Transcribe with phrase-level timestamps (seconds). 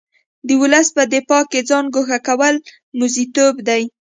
[0.47, 2.55] د ولس په دفاع کې ځان ګوښه کول
[2.97, 3.83] موزیتوب دی.